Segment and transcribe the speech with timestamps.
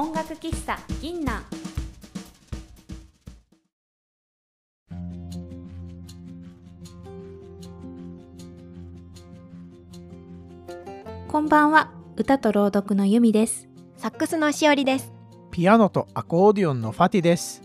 [0.00, 1.42] 音楽喫茶銀南
[11.26, 13.68] こんばんは歌と朗読の由美です。
[13.96, 15.12] サックスのしおりです。
[15.50, 17.62] ピアノとアコーディオンのファティです。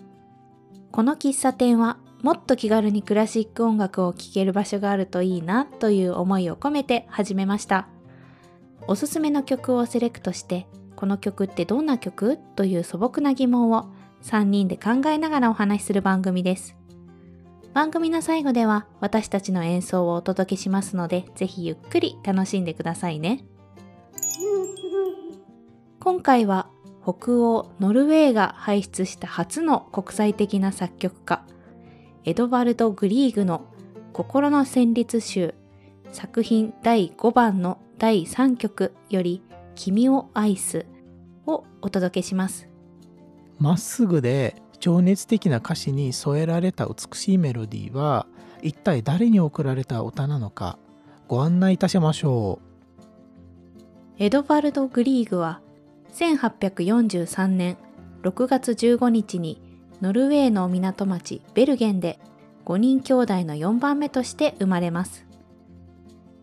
[0.92, 7.88] この喫茶店はもっと気軽にクラシック音楽を聴ける場所があるといいなという思いを込めて始めました。
[8.88, 10.66] おすすめの曲をセレクトして
[11.04, 12.38] この曲ってどんな曲？
[12.56, 13.88] という素朴な疑問を
[14.22, 16.78] 3人で考えながらお話しする番組です。
[17.74, 23.44] 番組の最後では私たちの演奏をお届けしますのでぜひゆっくり楽しんでくださいね。
[26.00, 26.70] 今回は
[27.02, 31.44] 北欧ノルウェーが輩出した初の国際的な作曲家
[32.24, 33.66] エドバルド・グリーグの
[34.14, 35.54] 心の旋律集
[36.14, 39.44] 作品第5番の第3曲より
[39.76, 40.86] 君を愛す
[41.46, 42.68] をお届けします。
[43.60, 48.28] まっすぐで情熱的な歌詞に添えられた美しいメロディーは
[48.62, 50.78] 一体誰に贈られた歌なのか
[51.28, 52.60] ご案内いたしましょ
[54.18, 55.62] エドバルド・グリーグは
[56.14, 57.78] 1843年
[58.24, 59.62] 6月15日に
[60.02, 62.20] ノルウェーの港町ベルゲンで
[62.66, 65.26] 5人兄弟の4番目として生まれます。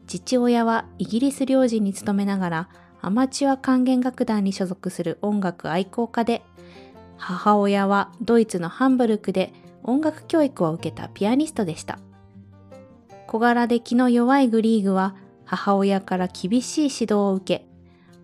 [0.06, 2.68] 父親はイギリス領事に勤めながら
[3.02, 6.42] アマチュア管弦楽団に所属する音楽愛好家で、
[7.16, 11.98] 母親はドイツのハンブルクで音楽教育を受けたピアニストでした。
[13.26, 17.66] 小柄で気の弱いグリーグは母親から厳しい指導を受け、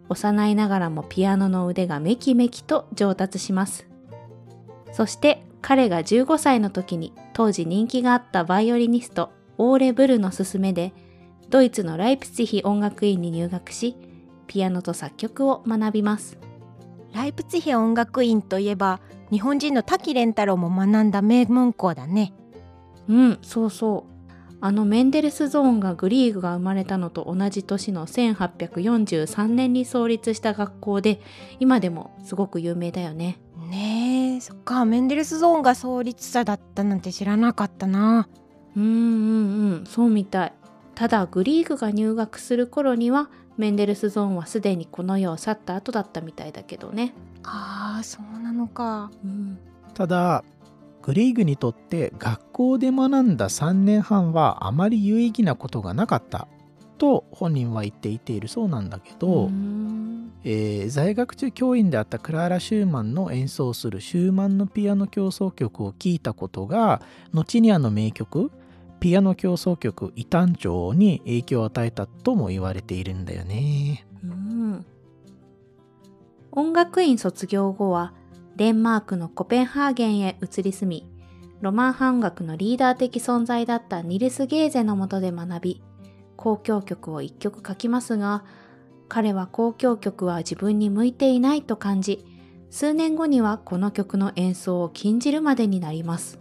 [0.08, 3.86] 幼いながらもピアノの腕がめきめきと上達します。
[4.92, 10.92] そして彼が15歳の時に当時人気があったバイオリニストオーレ・ブルの勧めで
[11.50, 13.96] ドイツのライプツィヒ音楽院に入学し
[14.46, 16.38] ピアノと作曲を学びます。
[17.12, 22.34] ライプツィヒ音楽院といえば日本人の滝蓮太郎も学んだ名門校だね
[23.08, 24.16] うん、そうそう。
[24.60, 31.20] あのメンデルスゾーンがグリーグが生まれたのと同じ年の1843年に創立した学校で
[31.60, 33.38] 今でもすごく有名だよね。
[33.68, 38.28] ねえそっかメンデルスゾーンが創立者だったなんて知らなかったな
[38.76, 40.52] うんうんうん、そうみたい。
[40.94, 47.14] ただグリーグが入学する頃にはメンデルスゾーンはすでにこの世を去った後だったみたいだけどね。
[47.42, 49.58] あーそうなのかうん、
[49.90, 49.94] う。
[49.94, 50.44] ただ
[51.02, 56.48] グリーグにとって学校で学んだ3年半はあまり有意義なことがなかった
[56.98, 67.02] と本人は言っていているそうなんだけど、うんえー在学中教員であったクラーラ・シューマンの演奏するシューマンのピアノ協奏曲を聴いたことが
[67.32, 68.52] 後にあの名曲
[69.00, 74.06] ピアノ協奏曲「異端調」に影響を与えたとも言われているんだよね。
[74.24, 74.86] うん
[76.52, 78.14] 音楽院卒業後は
[78.56, 81.16] デンマークのコペンハーゲンへ移り住み
[81.60, 85.82] ロマン半楽のリーダー的存在だったニルス・ゲーゼの下で学び
[86.38, 88.44] 交響曲を一曲書きますが
[89.08, 92.24] 彼は交響曲は自分に向いていないと感じ
[92.70, 96.38] 数年後にはこの曲の演奏を禁じるまでになります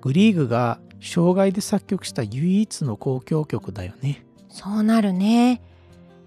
[0.00, 4.24] グリーグが生涯で作曲した唯一の交響曲だよね。
[4.48, 5.60] そうなるね、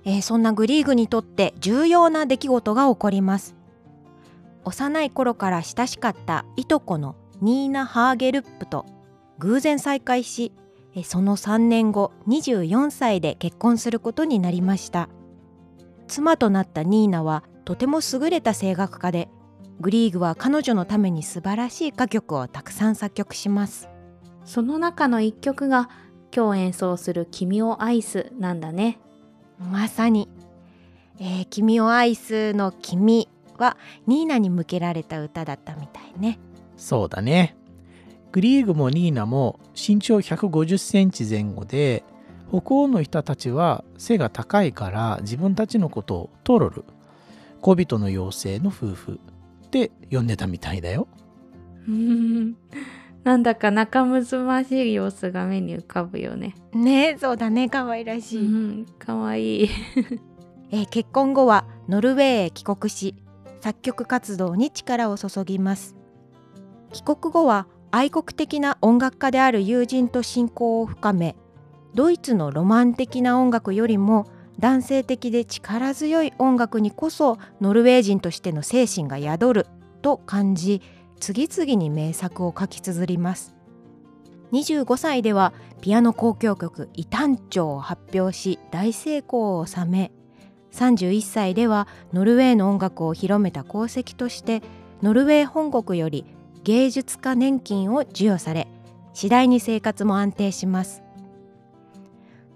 [0.03, 3.55] えーそんなグリーグにとって重要な出来事が起こります。
[4.65, 8.85] 幼い頃から親しかったいとこのニーナ・ハーゲルップと
[9.37, 10.51] 偶然再会し
[10.95, 15.09] えその3年後24歳で結婚することになりました。
[16.07, 19.29] 妻となったニーナはとても優れた声楽家で
[19.79, 23.94] グリーグは彼女のために素晴らしい歌曲をたくさん作曲します。
[24.45, 25.89] その中の一曲が
[26.35, 28.99] 今日演奏する「君を愛す」なんだね
[29.59, 30.29] まさに、
[31.19, 33.27] えー君を愛す」の「君」
[33.57, 36.39] はニーナに向けられた歌だったみたいね。
[36.77, 37.55] そうだね。
[38.33, 42.03] グリーグもニーナも身長150センチ前後で
[42.49, 46.83] 北欧の人たちは背が高いから自分たちのことをトロル
[47.61, 49.19] 小人の妖精の夫婦
[49.67, 51.07] って呼んでたみたいだよ。
[53.25, 56.55] なんだか仲睦ましい様子が目に浮かぶよね。
[56.73, 58.49] ねえそうだね可愛らしい、う
[58.81, 59.69] ん、かわいい。
[60.71, 63.15] えー結婚後はノルウェーへ帰国し
[63.61, 65.95] 作曲活動に力を注ぎます
[66.91, 71.35] 帰国後は愛国的な音楽家である友人と親交を深め
[71.93, 74.27] ドイツのロマン的な音楽よりも
[74.59, 79.67] 男性的で力強い音楽にこそノルウェー人としての精神が宿る
[80.01, 80.81] と感じ
[81.19, 83.55] 次々に名作を書き綴ります。
[84.51, 90.11] 25歳ではピアノ交響曲「異端調」を発表し大成功を収め
[90.71, 94.61] 31歳ではノルウェーの音楽を広めた功績として
[95.01, 96.25] ノルウェー本国より
[96.63, 98.67] 芸術家年金を授与され
[99.13, 101.01] 次第に生活も安定します。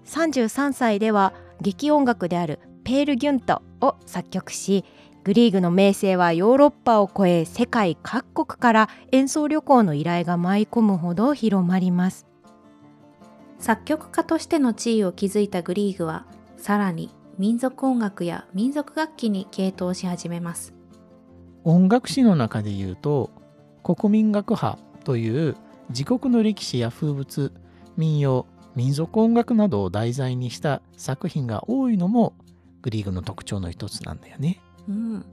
[0.06, 4.84] 33歳では劇音楽であるペール・ギュントを作曲し
[5.22, 12.26] グリーグの名声はヨーロッパを超え世界各国から演奏旅行の依頼が舞い込むほど広まります
[13.58, 16.24] 作曲家としての地位を築いたグリーグは
[16.56, 20.72] さらに民族音楽や民族楽器に傾倒し始めます
[21.64, 23.30] 音楽史の中で言うと
[23.82, 25.56] 国民学派という
[25.90, 27.52] 自国の歴史や風物
[27.98, 32.34] 民謡民族音楽などを題材にした作品が多いのも
[32.80, 34.60] グリーグの特徴の一つなんだよね。
[34.88, 35.24] うん、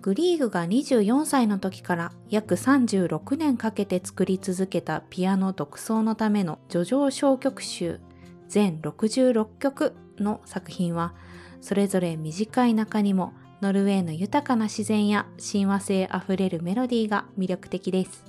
[0.00, 8.00] グリーグが24歳の時から約36年かけて作り続けたピアノ独奏のための叙情小曲集
[8.48, 11.14] 全66曲の作品は
[11.60, 18.24] それぞれ短い中にもノルウェーの豊かな自然や親和性あふれるメロディーが魅力的です。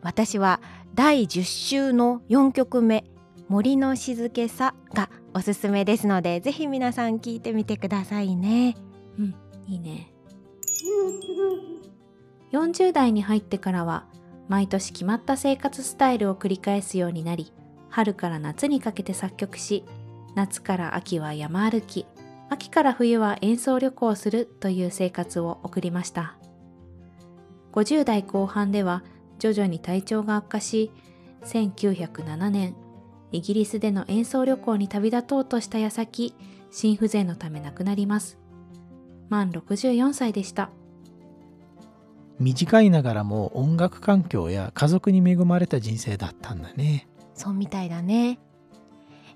[0.00, 0.60] 私は
[0.94, 3.04] 第10週の4曲目
[3.48, 8.76] 森の静けさがおすすめですのでぜひ皆さん聞いてみてくださいね。
[9.18, 9.34] うん
[9.66, 10.12] いいね。
[12.52, 14.06] 40代に入ってからは
[14.48, 17.52] 毎年決まった生活スタイルを繰り返すようになり
[17.90, 19.84] 春から夏にかけて作曲し
[20.34, 22.06] 夏から秋は山歩き
[22.48, 26.36] 秋から冬は演奏旅行するという生活を送りました。
[27.72, 29.04] 50代後半では
[29.38, 30.90] 徐々に体調が悪化し
[31.44, 32.74] 1907年
[33.32, 36.34] イギリスでの演奏旅行に旅立とうとした矢先
[36.70, 38.38] 心不全のため亡くなります。
[39.28, 40.70] 満64歳でした。
[42.38, 47.08] 短いながらも音楽環境や家族に恵まれた人生だったんだね。
[47.34, 48.38] そうみたいだね、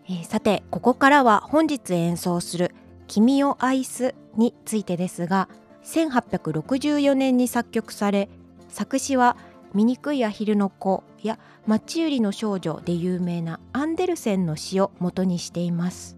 [0.08, 2.74] えー、さてここからは本日演奏する
[3.06, 5.48] 「君を愛す」についてですが
[5.84, 8.28] 1864年に作曲され
[8.68, 9.36] 作詞は
[9.74, 16.16] 醜いアヒルの子やマチューリの少女で有名なアンデルセンの詩を元にしています。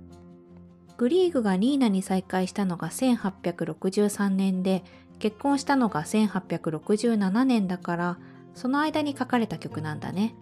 [0.96, 4.84] グリーグがニーナに再会したのが1863年で
[5.18, 8.18] 結婚したのが1867年だから
[8.54, 10.34] その間に書かれた曲なんだね。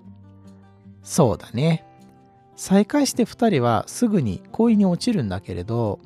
[1.03, 1.85] そうだね。
[2.56, 6.00] 再会して2人はすぐに恋に落ちるんだけれど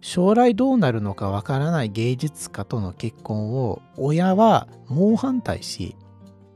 [0.00, 5.94] 将来どうなるのかわからない芸術家との結婚を親は猛反対し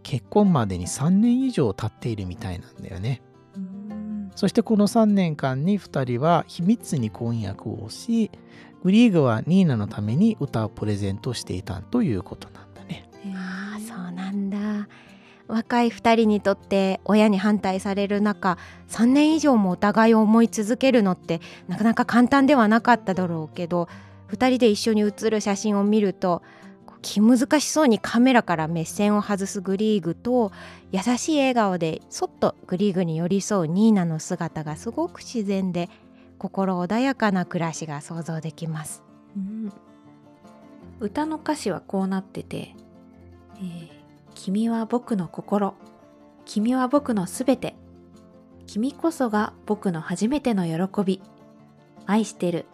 [0.05, 3.21] 結婚までに3年以上経っているみたいなんだよね。
[4.37, 8.31] そしてこの3年間に2人は秘密に婚約をし
[8.83, 13.09] グリーグはニーナのために歌をプレゼントしていたということなんだね。
[13.35, 14.89] ああそうなんだ。
[15.47, 18.59] 若い2人にとって親に反対される中
[18.89, 23.89] 3年以上もお互いを思い続けるのってなかなか簡単ではなかっただろうけど
[24.31, 26.43] 2人で一緒に写る写真を見ると
[27.05, 30.53] 気難しそうにカメラから目線を外すグリーグと
[30.91, 35.91] 優しい笑顔でそっとグリーグに寄り添うニーナの姿がすごく自然で
[36.39, 39.03] 心穏やかな暮らしが想像できます、
[39.37, 39.73] うん、
[40.99, 42.75] 歌の歌詞はこうなってて、
[43.59, 43.89] えー、
[44.35, 45.75] 君は僕の心。
[46.47, 47.75] 君は僕のすべて。
[48.67, 51.21] 君こそが僕の初めての喜び。
[52.07, 52.65] 愛してる。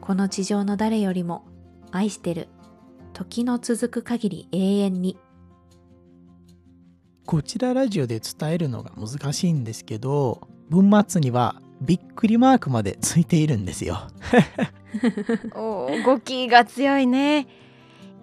[0.00, 1.44] この地上の誰よりも
[1.90, 2.48] 愛してる。
[3.12, 5.18] 時の続く限り永遠に。
[7.26, 14.00] こちらラジオで伝えるのが難しいんですけど文末にはびっくりマークまでついているんですよ。
[15.54, 17.46] お動きが強いね。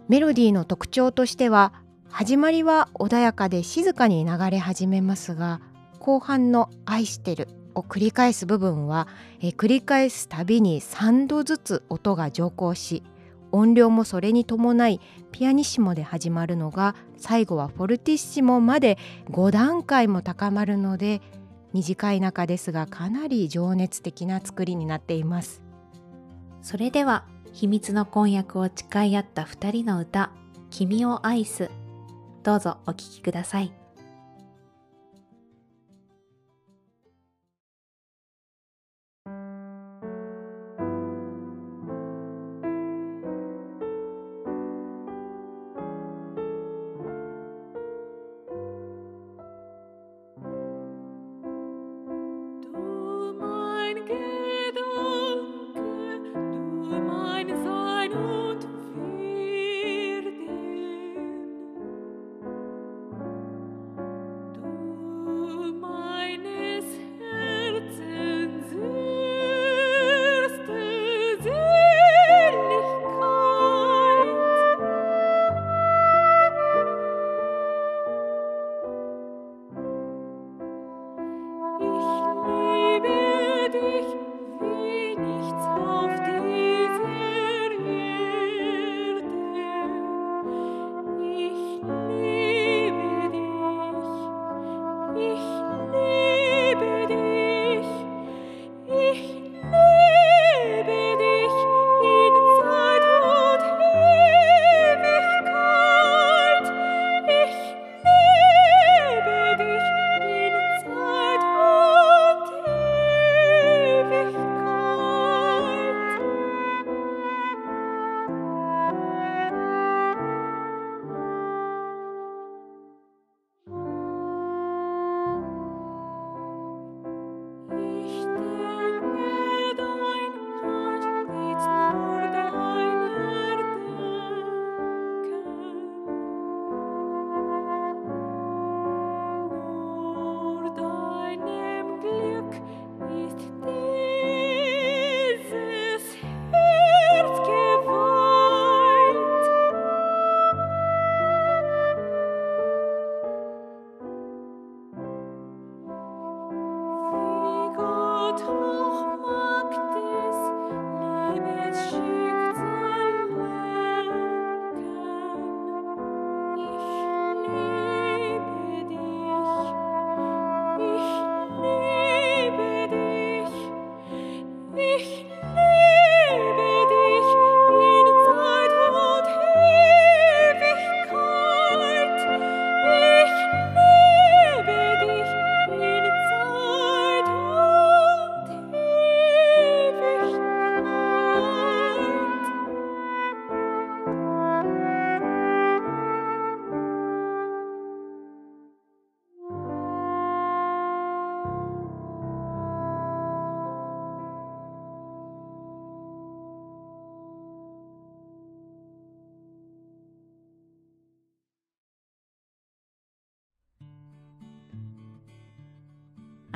[0.07, 1.73] メロディーの特徴としては
[2.09, 5.61] 始まりは穏やかで静かに流れ始めますが
[5.99, 9.07] 後半の「愛してる」を繰り返す部分は
[9.39, 13.03] え繰り返すたびに3度ずつ音が上降し
[13.51, 14.99] 音量もそれに伴い
[15.31, 18.97] ピアニッシモで始まるのが最後はフォルティッシモまで
[19.31, 21.21] 5段階も高まるので
[21.73, 25.61] 短い中ですがかなり情熱的な作りになっています。
[26.61, 30.31] それでは秘密の婚約を誓い合った2人の歌
[30.69, 31.69] 「君を愛す」
[32.43, 33.71] どうぞお聴きください。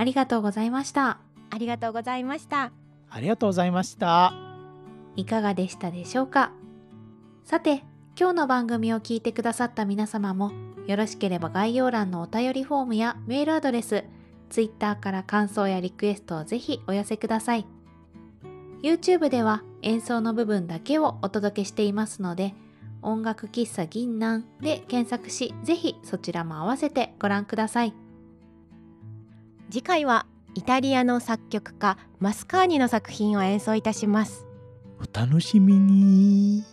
[0.03, 1.19] ありがとうございました。
[1.49, 2.73] ありがとうございました。
[3.09, 4.33] ありがとうございました。
[5.15, 6.51] いかがでしたでしょうか？
[7.45, 7.85] さて、
[8.19, 10.51] 今日の番組を聞いてくださった皆様も、
[10.87, 14.03] よろしければ概要欄のお便りフォームやメールアドレス、
[14.49, 17.65] Twitter から感想やリクエストをぜひお寄せください。
[18.81, 22.53] YouTube では演奏の部分だけをお届けしていますので、
[23.01, 27.93] 音楽喫茶銀南で検索し、ぜひそちらも合わせてご覧ください。
[29.73, 34.45] 次回はイタリアの作曲家マスカーニの作品を演奏いたします。
[34.99, 36.63] お楽しみに。